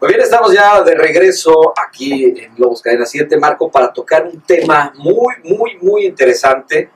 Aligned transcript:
Muy 0.00 0.08
bien, 0.08 0.22
estamos 0.22 0.54
ya 0.54 0.82
de 0.82 0.94
regreso 0.94 1.74
aquí 1.76 2.24
en 2.24 2.54
Lobos 2.56 2.80
Cadena 2.80 3.04
7, 3.04 3.36
Marco, 3.36 3.70
para 3.70 3.92
tocar 3.92 4.24
un 4.24 4.40
tema 4.40 4.94
muy, 4.96 5.34
muy, 5.44 5.76
muy 5.76 6.06
interesante. 6.06 6.88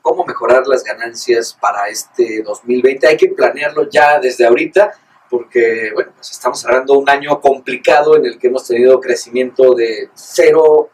Cómo 0.00 0.24
mejorar 0.24 0.64
las 0.68 0.84
ganancias 0.84 1.58
para 1.60 1.88
este 1.88 2.42
2020. 2.44 3.08
Hay 3.08 3.16
que 3.16 3.26
planearlo 3.30 3.90
ya 3.90 4.20
desde 4.20 4.46
ahorita, 4.46 4.92
porque, 5.28 5.90
bueno, 5.92 6.12
pues 6.14 6.30
estamos 6.30 6.60
cerrando 6.60 6.96
un 6.96 7.10
año 7.10 7.40
complicado 7.40 8.16
en 8.16 8.26
el 8.26 8.38
que 8.38 8.46
hemos 8.46 8.64
tenido 8.64 9.00
crecimiento 9.00 9.74
de 9.74 10.08
cero, 10.14 10.90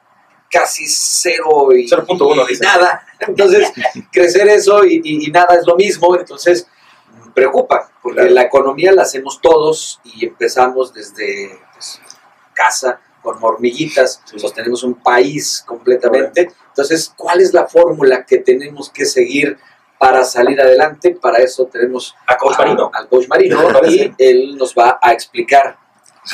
casi 0.50 0.86
cero 0.86 1.74
y, 1.74 1.86
0.1, 1.86 2.56
y 2.56 2.58
nada. 2.60 3.06
Entonces, 3.20 3.70
crecer 4.10 4.48
eso 4.48 4.82
y 4.86 5.30
nada 5.30 5.56
es 5.56 5.66
lo 5.66 5.76
mismo. 5.76 6.16
Entonces, 6.16 6.66
preocupa, 7.34 7.90
porque 8.02 8.20
Claro. 8.20 8.34
la 8.34 8.42
economía 8.42 8.92
la 8.92 9.02
hacemos 9.02 9.40
todos 9.40 10.00
y 10.04 10.24
empezamos 10.26 10.92
desde 10.94 11.58
pues, 11.72 12.00
casa 12.52 13.00
con 13.22 13.42
hormiguitas, 13.42 14.20
Sí. 14.24 14.38
sostenemos 14.38 14.82
un 14.82 14.94
país 14.94 15.64
completamente. 15.66 16.52
Entonces, 16.68 17.12
¿cuál 17.16 17.40
es 17.40 17.52
la 17.54 17.66
fórmula 17.66 18.24
que 18.24 18.38
tenemos 18.38 18.90
que 18.90 19.04
seguir 19.06 19.58
para 19.98 20.24
salir 20.24 20.60
adelante? 20.60 21.16
Para 21.20 21.38
eso 21.38 21.66
tenemos 21.66 22.14
A 22.26 22.36
Coach 22.36 22.54
a- 22.56 22.58
Marino. 22.62 22.90
al 22.92 23.08
coach 23.08 23.26
Marino 23.28 23.58
y 23.88 24.12
él 24.18 24.56
nos 24.56 24.74
va 24.74 24.98
a 25.00 25.12
explicar 25.12 25.78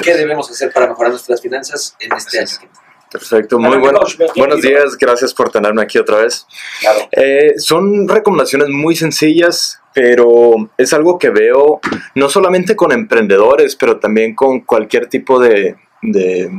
qué 0.02 0.14
debemos 0.16 0.50
hacer 0.50 0.72
para 0.72 0.86
mejorar 0.88 1.10
nuestras 1.12 1.40
finanzas 1.40 1.96
en 2.00 2.12
este 2.14 2.40
Así 2.40 2.56
año. 2.64 2.70
Perfecto, 3.10 3.58
muy 3.58 3.76
bueno. 3.78 4.00
Buenos 4.36 4.62
días, 4.62 4.96
gracias 4.96 5.34
por 5.34 5.50
tenerme 5.50 5.82
aquí 5.82 5.98
otra 5.98 6.18
vez. 6.18 6.46
Claro. 6.80 7.08
Eh, 7.10 7.54
son 7.58 8.06
recomendaciones 8.06 8.68
muy 8.68 8.94
sencillas, 8.94 9.80
pero 9.92 10.70
es 10.78 10.92
algo 10.92 11.18
que 11.18 11.30
veo 11.30 11.80
no 12.14 12.28
solamente 12.28 12.76
con 12.76 12.92
emprendedores, 12.92 13.74
pero 13.74 13.98
también 13.98 14.36
con 14.36 14.60
cualquier 14.60 15.08
tipo 15.08 15.40
de, 15.40 15.76
de, 16.02 16.50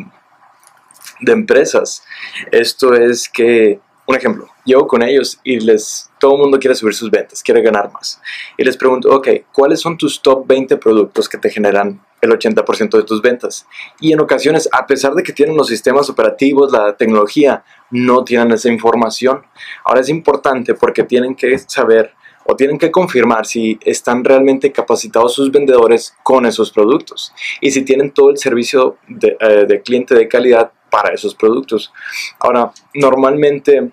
de 1.21 1.31
empresas. 1.31 2.03
Esto 2.51 2.93
es 2.95 3.29
que, 3.29 3.79
un 4.05 4.15
ejemplo, 4.15 4.47
llevo 4.65 4.87
con 4.87 5.03
ellos 5.03 5.39
y 5.45 5.59
les, 5.61 6.09
todo 6.19 6.35
el 6.35 6.41
mundo 6.41 6.59
quiere 6.59 6.75
subir 6.75 6.93
sus 6.93 7.09
ventas, 7.09 7.41
quiere 7.41 7.61
ganar 7.61 7.91
más. 7.93 8.21
Y 8.57 8.65
les 8.65 8.75
pregunto, 8.75 9.09
ok, 9.09 9.27
¿cuáles 9.53 9.79
son 9.79 9.97
tus 9.97 10.21
top 10.21 10.45
20 10.47 10.75
productos 10.77 11.29
que 11.29 11.37
te 11.37 11.49
generan 11.49 12.01
el 12.21 12.31
80% 12.31 12.97
de 12.97 13.03
tus 13.03 13.21
ventas? 13.21 13.67
Y 13.99 14.13
en 14.13 14.21
ocasiones, 14.21 14.69
a 14.71 14.85
pesar 14.85 15.13
de 15.13 15.23
que 15.23 15.33
tienen 15.33 15.57
los 15.57 15.67
sistemas 15.67 16.09
operativos, 16.09 16.71
la 16.71 16.95
tecnología, 16.95 17.63
no 17.89 18.23
tienen 18.23 18.51
esa 18.51 18.69
información. 18.69 19.43
Ahora 19.83 20.01
es 20.01 20.09
importante 20.09 20.73
porque 20.75 21.03
tienen 21.03 21.35
que 21.35 21.57
saber 21.59 22.13
o 22.45 22.55
tienen 22.55 22.77
que 22.77 22.91
confirmar 22.91 23.45
si 23.45 23.77
están 23.83 24.23
realmente 24.23 24.71
capacitados 24.71 25.33
sus 25.33 25.51
vendedores 25.51 26.15
con 26.23 26.45
esos 26.45 26.71
productos 26.71 27.33
y 27.59 27.71
si 27.71 27.83
tienen 27.83 28.11
todo 28.11 28.31
el 28.31 28.37
servicio 28.37 28.97
de, 29.07 29.37
eh, 29.39 29.81
cliente 29.83 30.15
de 30.15 30.27
calidad 30.27 30.71
para 30.89 31.13
esos 31.13 31.35
productos. 31.35 31.93
Ahora, 32.39 32.71
normalmente, 32.93 33.91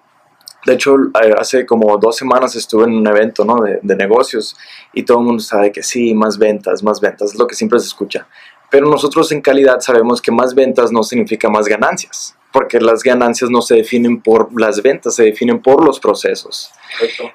de 0.66 0.74
hecho, 0.74 0.96
eh, 0.96 1.34
hace 1.38 1.64
como 1.64 1.96
dos 1.98 2.16
semanas 2.16 2.54
estuve 2.56 2.84
en 2.84 2.94
un 2.94 3.06
evento 3.06 3.44
¿no? 3.44 3.56
de, 3.62 3.78
de 3.82 3.96
negocios 3.96 4.56
y 4.92 5.02
todo 5.02 5.20
el 5.20 5.24
mundo 5.24 5.42
sabe 5.42 5.72
que 5.72 5.82
sí, 5.82 6.14
más 6.14 6.38
ventas, 6.38 6.82
más 6.82 7.00
ventas, 7.00 7.32
es 7.32 7.38
lo 7.38 7.46
que 7.46 7.54
siempre 7.54 7.78
se 7.78 7.86
escucha. 7.86 8.26
Pero 8.70 8.86
nosotros 8.88 9.32
en 9.32 9.40
calidad 9.40 9.80
sabemos 9.80 10.20
que 10.20 10.30
más 10.30 10.54
ventas 10.54 10.92
no 10.92 11.02
significa 11.02 11.48
más 11.48 11.66
ganancias, 11.66 12.36
porque 12.52 12.80
las 12.80 13.02
ganancias 13.02 13.50
no 13.50 13.62
se 13.62 13.76
definen 13.76 14.20
por 14.20 14.48
las 14.58 14.82
ventas, 14.82 15.14
se 15.14 15.24
definen 15.24 15.60
por 15.60 15.84
los 15.84 16.00
procesos. 16.00 16.70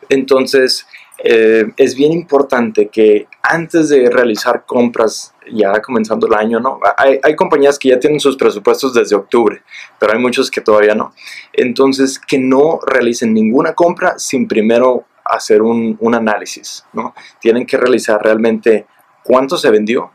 Entonces, 0.09 0.87
eh, 1.23 1.65
es 1.77 1.95
bien 1.95 2.11
importante 2.11 2.89
que 2.89 3.27
antes 3.41 3.89
de 3.89 4.09
realizar 4.09 4.65
compras, 4.65 5.33
ya 5.51 5.81
comenzando 5.81 6.27
el 6.27 6.33
año, 6.33 6.59
¿no? 6.59 6.79
Hay, 6.97 7.19
hay 7.21 7.35
compañías 7.35 7.77
que 7.77 7.89
ya 7.89 7.99
tienen 7.99 8.19
sus 8.19 8.35
presupuestos 8.35 8.93
desde 8.93 9.15
octubre, 9.15 9.61
pero 9.99 10.13
hay 10.13 10.19
muchos 10.19 10.49
que 10.49 10.61
todavía 10.61 10.95
no. 10.95 11.13
Entonces, 11.53 12.19
que 12.19 12.39
no 12.39 12.79
realicen 12.85 13.33
ninguna 13.33 13.73
compra 13.73 14.17
sin 14.17 14.47
primero 14.47 15.05
hacer 15.23 15.61
un, 15.61 15.95
un 15.99 16.15
análisis, 16.15 16.85
¿no? 16.93 17.13
Tienen 17.39 17.65
que 17.65 17.77
realizar 17.77 18.21
realmente 18.21 18.87
cuánto 19.23 19.57
se 19.57 19.69
vendió, 19.69 20.11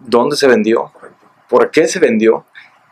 dónde 0.00 0.36
se 0.36 0.48
vendió, 0.48 0.90
por 1.48 1.70
qué 1.70 1.86
se 1.86 2.00
vendió 2.00 2.46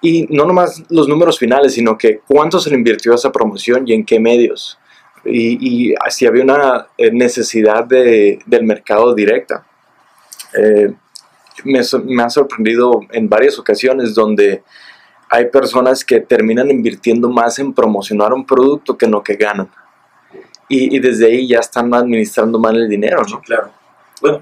y 0.04 0.26
no 0.28 0.44
nomás 0.44 0.82
los 0.90 1.08
números 1.08 1.38
finales, 1.38 1.72
sino 1.72 1.96
que 1.96 2.20
cuánto 2.28 2.60
se 2.60 2.68
le 2.68 2.76
invirtió 2.76 3.12
a 3.12 3.14
esa 3.14 3.32
promoción 3.32 3.88
y 3.88 3.94
en 3.94 4.04
qué 4.04 4.20
medios. 4.20 4.78
Y, 5.24 5.92
y 5.92 5.94
si 6.10 6.26
había 6.26 6.44
una 6.44 6.88
eh, 6.98 7.10
necesidad 7.10 7.84
de, 7.84 8.38
del 8.44 8.64
mercado 8.64 9.14
directa. 9.14 9.64
Eh, 10.54 10.92
me, 11.64 11.80
me 12.04 12.22
ha 12.22 12.28
sorprendido 12.28 13.00
en 13.12 13.28
varias 13.30 13.58
ocasiones 13.58 14.14
donde 14.14 14.62
hay 15.30 15.46
personas 15.46 16.04
que 16.04 16.20
terminan 16.20 16.70
invirtiendo 16.70 17.30
más 17.30 17.58
en 17.58 17.72
promocionar 17.72 18.34
un 18.34 18.44
producto 18.44 18.98
que 18.98 19.06
en 19.06 19.12
lo 19.12 19.22
que 19.22 19.36
ganan. 19.36 19.70
Y, 20.68 20.94
y 20.94 20.98
desde 20.98 21.26
ahí 21.26 21.48
ya 21.48 21.60
están 21.60 21.92
administrando 21.94 22.58
mal 22.58 22.76
el 22.76 22.88
dinero, 22.88 23.22
¿no? 23.30 23.40
claro. 23.40 23.70
Bueno, 24.20 24.38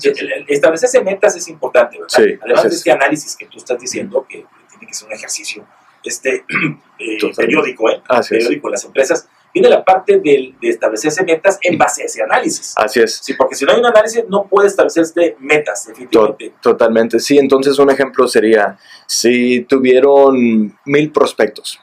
establecerse 0.49 1.03
metas 1.03 1.35
es 1.35 1.49
importante, 1.49 1.99
¿verdad? 1.99 2.17
Sí, 2.17 2.39
Además 2.41 2.59
así 2.61 2.69
de 2.69 2.69
es. 2.69 2.79
este 2.79 2.93
análisis 2.93 3.37
que 3.37 3.47
tú 3.47 3.59
estás 3.59 3.81
diciendo, 3.81 4.25
que 4.29 4.45
que 4.87 4.95
ser 4.95 5.09
un 5.09 5.15
ejercicio 5.15 5.67
este, 6.05 6.45
eh, 6.99 7.19
periódico, 7.37 7.89
¿eh? 7.91 8.03
Así 8.09 8.35
es. 8.35 8.45
periódico 8.45 8.69
en 8.69 8.73
las 8.73 8.85
empresas, 8.85 9.29
viene 9.55 9.69
la 9.69 9.85
parte 9.85 10.19
del- 10.19 10.57
de 10.61 10.69
establecerse 10.69 11.23
metas 11.25 11.59
en 11.63 11.79
base 11.79 12.03
a 12.03 12.07
ese 12.07 12.23
análisis. 12.23 12.75
Así 12.77 13.01
es. 13.01 13.17
Sí, 13.23 13.35
porque 13.35 13.55
si 13.55 13.65
no 13.65 13.73
hay 13.73 13.79
un 13.79 13.87
análisis, 13.87 14.25
no 14.29 14.45
puede 14.49 14.67
establecerse 14.69 15.37
metas, 15.39 15.87
definitivamente. 15.87 16.53
totalmente, 16.61 17.21
sí. 17.21 17.39
Entonces 17.39 17.79
un 17.79 17.91
ejemplo 17.91 18.27
sería, 18.27 18.79
si 19.07 19.61
tuvieron 19.69 20.77
mil 20.87 21.13
prospectos, 21.13 21.79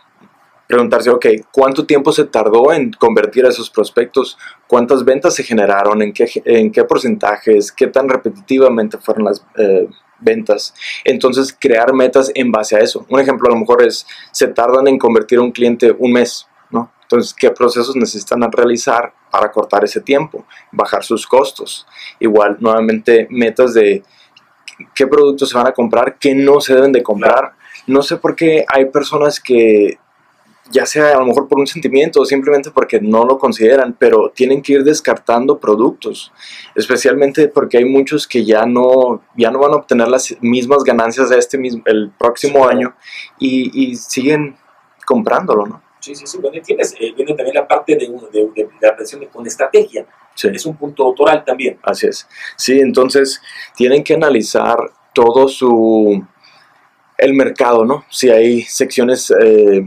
preguntarse, 0.68 1.10
ok, 1.10 1.26
¿cuánto 1.52 1.86
tiempo 1.86 2.12
se 2.12 2.26
tardó 2.26 2.72
en 2.74 2.92
convertir 2.92 3.46
a 3.46 3.50
esos 3.50 3.70
prospectos? 3.70 4.38
¿Cuántas 4.68 5.04
ventas 5.06 5.34
se 5.34 5.44
generaron? 5.44 6.02
¿En 6.02 6.12
qué, 6.14 6.28
en 6.46 6.72
qué 6.72 6.84
porcentajes? 6.84 7.72
¿Qué 7.72 7.88
tan 7.88 8.08
repetitivamente 8.10 8.98
fueron 8.98 9.26
las 9.26 9.44
eh, 9.58 9.88
ventas? 10.22 10.74
Entonces 11.04 11.56
crear 11.58 11.94
metas 11.94 12.32
en 12.36 12.52
base 12.52 12.76
a 12.76 12.80
eso. 12.80 13.06
Un 13.10 13.20
ejemplo 13.20 13.48
a 13.48 13.54
lo 13.54 13.60
mejor 13.60 13.84
es, 13.84 14.06
se 14.32 14.48
tardan 14.48 14.88
en 14.88 14.98
convertir 14.98 15.40
a 15.40 15.42
un 15.42 15.52
cliente 15.52 15.96
un 15.98 16.14
mes, 16.14 16.48
¿no? 16.72 16.92
Entonces, 17.04 17.34
¿qué 17.34 17.50
procesos 17.50 17.96
necesitan 17.96 18.40
realizar 18.52 19.12
para 19.32 19.52
cortar 19.52 19.84
ese 19.84 20.00
tiempo? 20.00 20.46
Bajar 20.72 21.04
sus 21.04 21.26
costos. 21.26 21.88
Igual, 22.20 22.58
nuevamente, 22.60 23.28
metas 23.32 23.74
de 23.74 24.04
qué 24.94 25.08
productos 25.08 25.50
se 25.50 25.58
van 25.58 25.68
a 25.68 25.72
comprar, 25.72 26.18
qué 26.20 26.36
no 26.36 26.62
se 26.62 26.76
deben 26.76 26.92
de 26.92 27.02
comprar. 27.02 27.54
No 27.88 28.04
sé 28.04 28.18
por 28.18 28.36
qué 28.36 28.64
hay 28.68 28.86
personas 28.86 29.40
que, 29.40 29.98
ya 30.72 30.86
sea 30.86 31.16
a 31.16 31.20
lo 31.20 31.26
mejor 31.26 31.48
por 31.48 31.60
un 31.60 31.68
sentimiento 31.68 32.22
o 32.22 32.26
simplemente 32.26 32.72
porque 32.72 33.00
no 33.00 33.26
lo 33.26 33.38
consideran, 33.38 33.96
pero 33.98 34.32
tienen 34.34 34.62
que 34.62 34.74
ir 34.74 34.84
descartando 34.84 35.60
productos, 35.60 36.32
especialmente 36.76 37.48
porque 37.48 37.78
hay 37.78 37.86
muchos 37.86 38.28
que 38.28 38.46
ya 38.46 38.66
no, 38.66 39.22
ya 39.36 39.52
no 39.52 39.60
van 39.60 39.74
a 39.74 39.78
obtener 39.78 40.08
las 40.08 40.36
mismas 40.42 40.84
ganancias 40.84 41.30
de 41.30 41.38
este 41.38 41.58
mismo, 41.58 41.82
el 41.86 42.12
próximo 42.18 42.68
Sí, 42.68 42.76
año 42.76 42.96
y, 43.40 43.92
y 43.92 43.96
siguen 43.96 44.56
comprándolo, 45.06 45.66
¿no? 45.66 45.82
Sí, 46.00 46.16
sí, 46.16 46.26
sí. 46.26 46.38
Bueno, 46.38 46.62
tienes, 46.64 46.94
eh, 47.00 47.14
viene 47.16 47.34
también 47.34 47.56
la 47.56 47.68
parte 47.68 47.96
de, 47.96 48.08
de, 48.08 48.50
de, 48.56 48.70
la 48.82 48.96
presión 48.96 49.20
de, 49.20 49.28
con 49.28 49.46
estrategia. 49.46 50.06
Sí. 50.34 50.48
Es 50.54 50.66
un 50.66 50.78
punto 50.78 51.04
autoral 51.04 51.44
también. 51.44 51.78
Así 51.84 52.08
es. 52.08 52.28
Sí, 52.56 52.80
entonces 52.80 53.42
tienen 53.76 54.04
que 54.04 54.14
analizar 54.14 54.78
todo 55.14 55.50
su 55.50 56.26
el 57.18 57.34
mercado, 57.34 57.86
¿no? 57.86 58.06
Si 58.10 58.30
hay 58.30 58.62
secciones 58.62 59.32
eh, 59.42 59.84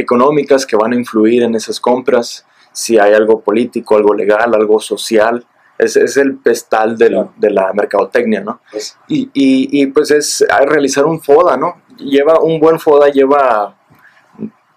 económicas 0.00 0.66
que 0.66 0.76
van 0.76 0.92
a 0.92 0.96
influir 0.96 1.42
en 1.42 1.54
esas 1.54 1.78
compras, 1.80 2.46
si 2.72 2.98
hay 2.98 3.12
algo 3.14 3.40
político, 3.40 3.96
algo 3.96 4.14
legal, 4.14 4.54
algo 4.54 4.80
social. 4.80 5.46
Es, 5.78 5.96
es 5.96 6.16
el 6.18 6.36
pestal 6.36 6.96
del- 6.98 7.12
Claro. 7.12 7.32
de 7.36 7.50
la 7.50 7.72
mercadotecnia, 7.72 8.40
¿no? 8.42 8.60
Pues, 8.70 8.96
Y, 9.08 9.22
y- 9.32 9.82
y, 9.82 9.86
pues 9.86 10.10
es 10.10 10.44
a 10.50 10.60
realizar 10.60 11.06
un 11.06 11.20
FODA, 11.20 11.56
¿no? 11.56 11.82
Lleva 11.96 12.38
un 12.40 12.60
buen 12.60 12.78
FODA, 12.78 13.08
lleva 13.10 13.74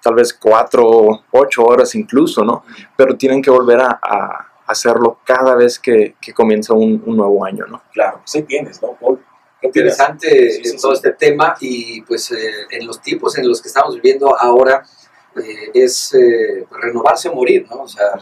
tal 0.02 0.16
vez 0.16 0.34
cuatro, 0.34 1.24
ocho 1.32 1.64
horas 1.64 1.96
incluso, 1.96 2.44
¿no? 2.44 2.64
Pero 2.96 3.16
tienen 3.18 3.42
que 3.42 3.50
volver 3.50 3.80
a, 3.82 4.00
a 4.02 4.48
hacerlo 4.68 5.20
cada 5.26 5.56
vez 5.56 5.78
que, 5.80 6.16
que 6.22 6.34
comienza 6.34 6.74
un, 6.74 7.02
un 7.06 7.18
nuevo 7.18 7.44
año, 7.46 7.66
¿no? 7.68 7.82
claro, 7.92 8.20
pues 8.20 8.36
ahí 8.36 8.44
tienes, 8.44 8.82
¿no, 8.82 8.94
Paul? 9.00 9.20
Qué 9.62 9.68
interesante 9.68 10.52
Sí, 10.52 10.64
sí, 10.64 10.76
eh, 10.76 10.80
todo 10.82 10.92
sí. 10.94 10.98
este 10.98 11.12
tema 11.12 11.56
y 11.62 12.02
pues 12.02 12.32
eh, 12.32 12.52
en 12.72 12.86
los 12.88 13.02
tiempos 13.02 13.38
en 13.38 13.48
los 13.48 13.62
que 13.62 13.68
estamos 13.70 13.96
viviendo 13.96 14.36
ahora 14.38 14.84
eh, 15.36 15.72
es 15.74 16.14
eh, 16.14 16.68
renovarse 16.72 17.30
o 17.30 17.36
morir, 17.36 17.66
¿no? 17.70 17.84
O 17.84 17.88
sea, 17.88 18.20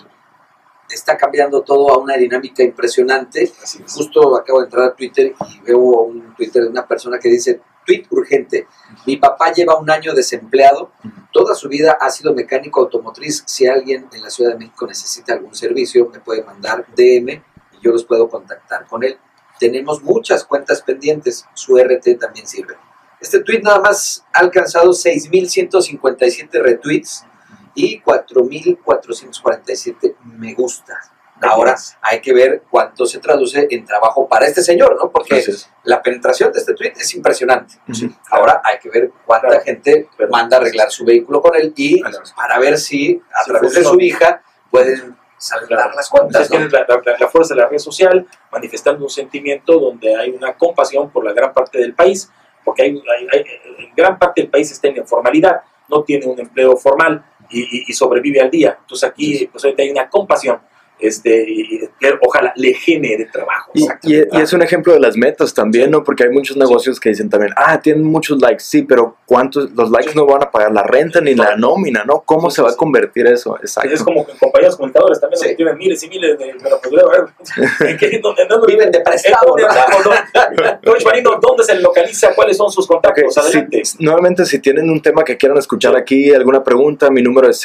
está 0.93 1.17
cambiando 1.17 1.61
todo 1.61 1.93
a 1.93 1.97
una 1.97 2.15
dinámica 2.15 2.63
impresionante. 2.63 3.51
Justo 3.87 4.35
acabo 4.37 4.59
de 4.59 4.65
entrar 4.65 4.85
a 4.85 4.95
Twitter 4.95 5.33
y 5.49 5.59
veo 5.61 5.79
un 5.79 6.35
Twitter 6.35 6.63
de 6.63 6.69
una 6.69 6.87
persona 6.87 7.19
que 7.19 7.29
dice, 7.29 7.61
tweet 7.85 8.05
urgente, 8.11 8.67
mi 9.05 9.17
papá 9.17 9.51
lleva 9.51 9.79
un 9.79 9.89
año 9.89 10.13
desempleado, 10.13 10.91
toda 11.31 11.55
su 11.55 11.67
vida 11.67 11.97
ha 11.99 12.09
sido 12.09 12.33
mecánico 12.33 12.81
automotriz, 12.81 13.43
si 13.45 13.67
alguien 13.67 14.07
en 14.11 14.21
la 14.21 14.29
Ciudad 14.29 14.51
de 14.51 14.57
México 14.57 14.85
necesita 14.85 15.33
algún 15.33 15.55
servicio, 15.55 16.09
me 16.09 16.19
puede 16.19 16.43
mandar 16.43 16.85
DM 16.95 17.29
y 17.29 17.41
yo 17.81 17.91
los 17.91 18.05
puedo 18.05 18.29
contactar 18.29 18.85
con 18.87 19.03
él. 19.03 19.17
Tenemos 19.59 20.01
muchas 20.03 20.43
cuentas 20.43 20.81
pendientes, 20.81 21.45
su 21.53 21.77
RT 21.77 22.19
también 22.19 22.47
sirve. 22.47 22.75
Este 23.21 23.39
tweet 23.41 23.61
nada 23.61 23.79
más 23.79 24.25
ha 24.33 24.39
alcanzado 24.39 24.89
6.157 24.91 26.49
retweets 26.61 27.25
y 27.75 28.01
4.447 28.01 30.15
me 30.23 30.53
gusta. 30.53 30.97
Ahora 31.43 31.75
hay 32.03 32.21
que 32.21 32.33
ver 32.33 32.61
cuánto 32.69 33.07
se 33.07 33.17
traduce 33.19 33.65
en 33.71 33.83
trabajo 33.83 34.27
para 34.27 34.45
este 34.45 34.61
señor, 34.61 34.95
¿no? 34.95 35.09
Porque 35.11 35.39
Entonces, 35.39 35.67
la 35.83 35.99
penetración 36.03 36.51
de 36.51 36.59
este 36.59 36.75
tweet 36.75 36.93
es 36.97 37.15
impresionante. 37.15 37.79
Ahora 38.29 38.61
hay 38.63 38.77
que 38.77 38.89
ver 38.89 39.11
cuánta 39.25 39.47
Claro. 39.47 39.63
gente 39.63 40.07
manda 40.29 40.57
a 40.57 40.59
arreglar 40.59 40.91
su 40.91 41.03
vehículo 41.03 41.41
con 41.41 41.55
él 41.55 41.73
y 41.75 41.99
para 42.35 42.59
ver 42.59 42.77
si 42.77 43.19
a 43.33 43.43
través 43.45 43.73
de 43.73 43.83
su 43.83 43.99
hija 43.99 44.43
pueden 44.69 45.17
saldar 45.37 45.95
las 45.95 46.09
cuentas. 46.09 46.47
¿no? 46.51 46.59
la, 46.59 46.85
la- 46.87 47.01
la 47.19 47.27
fuerza 47.27 47.55
de 47.55 47.61
la 47.61 47.67
red 47.67 47.79
social 47.79 48.27
manifestando 48.51 49.03
un 49.03 49.09
sentimiento 49.09 49.79
donde 49.79 50.15
hay 50.15 50.29
una 50.29 50.55
compasión 50.55 51.09
por 51.09 51.25
la 51.25 51.33
gran 51.33 51.53
parte 51.53 51.79
del 51.79 51.95
país, 51.95 52.29
porque 52.63 52.83
hay, 52.83 53.01
hay- 53.33 53.45
en 53.85 53.95
gran 53.95 54.17
parte 54.19 54.41
del 54.41 54.49
país 54.49 54.71
está 54.71 54.87
en 54.87 54.97
informalidad, 54.97 55.61
no 55.89 56.03
tiene 56.03 56.25
un 56.25 56.39
empleo 56.39 56.75
formal 56.77 57.23
y, 57.49 57.61
y- 57.61 57.83
y 57.87 57.93
sobrevive 57.93 58.39
al 58.41 58.49
día. 58.49 58.77
Entonces 58.79 59.09
aquí 59.09 59.47
pues 59.51 59.63
ahorita 59.63 59.83
hay 59.83 59.89
una 59.91 60.09
compasión 60.09 60.59
este, 61.01 61.45
y, 61.49 61.79
que 61.99 62.13
ojalá 62.21 62.53
le 62.55 62.73
genere 62.73 63.25
trabajo. 63.25 63.71
Y, 63.73 63.83
y- 64.03 64.23
y 64.31 64.41
es 64.41 64.53
un 64.53 64.61
ejemplo 64.61 64.93
de 64.93 64.99
las 64.99 65.17
metas 65.17 65.53
también, 65.53 65.91
¿no? 65.91 66.03
Porque 66.03 66.23
hay 66.23 66.29
muchos 66.29 66.57
negocios 66.57 66.99
que 66.99 67.09
dicen 67.09 67.29
también, 67.29 67.53
ah, 67.57 67.79
tienen 67.81 68.03
muchos 68.03 68.39
likes, 68.41 68.63
sí, 68.63 68.83
pero 68.83 69.17
¿cuántos? 69.25 69.71
Los 69.71 69.89
likes 69.91 70.13
no 70.15 70.25
van 70.25 70.43
a 70.43 70.51
pagar 70.51 70.71
la 70.71 70.83
renta 70.83 71.21
ni 71.21 71.35
la 71.35 71.55
nómina, 71.55 72.03
¿no? 72.05 72.21
¿Cómo 72.25 72.49
se 72.49 72.61
va 72.61 72.69
a 72.71 72.75
convertir 72.75 73.27
eso? 73.27 73.57
Exacto. 73.57 73.93
Es 73.93 74.03
como 74.03 74.25
que 74.25 74.33
compañías 74.37 74.75
comunicadoras 74.75 75.19
también 75.19 75.41
que 75.41 75.55
tienen 75.55 75.77
miles 75.77 76.03
y 76.03 76.09
miles 76.09 76.37
de... 76.37 76.55
Pero 76.89 77.09
a 77.09 77.11
ver, 77.11 77.25
¿en 77.89 77.97
qué- 77.97 78.19
dónde- 78.21 78.45
dónde- 78.49 78.67
Viven 78.67 78.91
de 78.91 78.99
prestado, 79.01 79.47
¿Dónde 79.47 79.63
¿no? 79.63 80.11
no? 80.11 81.39
¿dónde 81.41 81.63
se 81.63 81.75
localiza? 81.75 82.33
¿Cuáles 82.35 82.57
son 82.57 82.71
sus 82.71 82.87
contactos? 82.87 83.37
Adelante. 83.37 83.83
si- 83.85 84.03
nuevamente, 84.03 84.45
si 84.45 84.59
tienen 84.59 84.89
un 84.89 85.01
tema 85.01 85.23
que 85.23 85.37
quieran 85.37 85.57
escuchar 85.57 85.95
aquí, 85.95 86.33
alguna 86.33 86.63
pregunta, 86.63 87.09
mi 87.09 87.21
número 87.21 87.49
es 87.49 87.59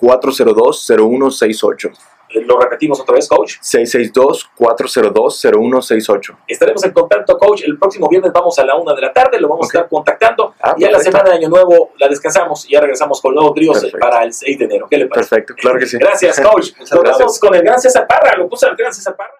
662-402-0168. 0.00 1.92
Eh, 2.30 2.42
Lo 2.42 2.58
repetimos 2.58 3.00
otra 3.00 3.14
vez, 3.14 3.26
coach. 3.26 3.54
662-402-0168. 3.62 6.36
Estaremos 6.46 6.84
en 6.84 6.90
contacto, 6.92 7.38
coach. 7.38 7.62
El 7.64 7.78
próximo 7.78 8.06
viernes 8.08 8.30
vamos 8.32 8.58
a 8.58 8.66
la 8.66 8.76
una 8.76 8.94
de 8.94 9.00
la 9.00 9.10
tarde, 9.12 9.40
lo 9.40 9.48
vamos 9.48 9.64
a 9.66 9.68
estar 9.68 9.88
contactando. 9.88 10.54
Ah, 10.60 10.74
y 10.76 10.84
a 10.84 10.90
la 10.90 10.98
semana 10.98 11.30
de 11.30 11.36
Año 11.36 11.48
Nuevo 11.48 11.92
la 11.98 12.06
descansamos 12.08 12.68
y 12.68 12.72
ya 12.74 12.80
regresamos 12.82 13.22
con 13.22 13.34
nuevos 13.34 13.54
tríos 13.54 13.76
Perfecto. 13.80 13.98
para 13.98 14.24
el 14.24 14.32
6 14.34 14.58
de 14.58 14.64
enero. 14.66 14.86
¿Qué 14.90 14.98
le 14.98 15.06
parece? 15.06 15.30
Perfecto, 15.30 15.54
claro 15.54 15.78
que 15.78 15.86
sí. 15.86 15.96
Gracias, 15.98 16.38
coach. 16.40 16.72
Nos 16.78 16.90
vamos 16.90 17.40
con 17.40 17.54
el 17.54 17.62
gran 17.62 17.80
César 17.80 18.06
Parra. 18.06 18.36
Lo 18.36 18.46
puso 18.48 18.68
el 18.68 18.76
gran 18.76 18.92
César 18.92 19.16
Parra. 19.16 19.32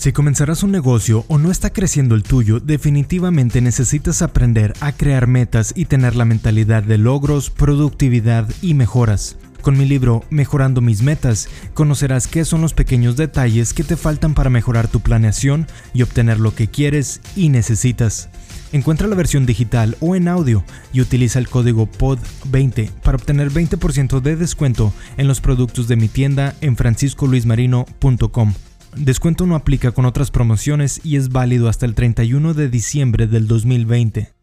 Si 0.00 0.12
comenzarás 0.12 0.62
un 0.62 0.70
negocio 0.70 1.26
o 1.28 1.36
no 1.36 1.50
está 1.50 1.74
creciendo 1.74 2.14
el 2.14 2.22
tuyo, 2.22 2.58
definitivamente 2.58 3.60
necesitas 3.60 4.22
aprender 4.22 4.72
a 4.80 4.92
crear 4.92 5.26
metas 5.26 5.74
y 5.76 5.84
tener 5.84 6.16
la 6.16 6.24
mentalidad 6.24 6.82
de 6.82 6.96
logros, 6.96 7.50
productividad 7.50 8.48
y 8.62 8.72
mejoras. 8.72 9.36
Con 9.60 9.76
mi 9.76 9.84
libro 9.84 10.24
Mejorando 10.30 10.80
mis 10.80 11.02
metas, 11.02 11.50
conocerás 11.74 12.28
qué 12.28 12.46
son 12.46 12.62
los 12.62 12.72
pequeños 12.72 13.18
detalles 13.18 13.74
que 13.74 13.84
te 13.84 13.98
faltan 13.98 14.32
para 14.32 14.48
mejorar 14.48 14.88
tu 14.88 15.00
planeación 15.00 15.66
y 15.92 16.00
obtener 16.00 16.40
lo 16.40 16.54
que 16.54 16.68
quieres 16.68 17.20
y 17.36 17.50
necesitas. 17.50 18.30
Encuentra 18.72 19.06
la 19.06 19.16
versión 19.16 19.44
digital 19.44 19.98
o 20.00 20.16
en 20.16 20.28
audio 20.28 20.64
y 20.94 21.02
utiliza 21.02 21.38
el 21.38 21.50
código 21.50 21.86
POD20 21.86 22.90
para 23.02 23.16
obtener 23.16 23.50
20% 23.50 24.22
de 24.22 24.36
descuento 24.36 24.94
en 25.18 25.28
los 25.28 25.42
productos 25.42 25.88
de 25.88 25.96
mi 25.96 26.08
tienda 26.08 26.54
en 26.62 26.78
franciscoluismarino.com. 26.78 28.54
Descuento 28.96 29.46
no 29.46 29.54
aplica 29.54 29.92
con 29.92 30.04
otras 30.04 30.30
promociones 30.30 31.00
y 31.04 31.16
es 31.16 31.30
válido 31.30 31.68
hasta 31.68 31.86
el 31.86 31.94
31 31.94 32.54
de 32.54 32.68
diciembre 32.68 33.26
del 33.26 33.46
2020. 33.46 34.39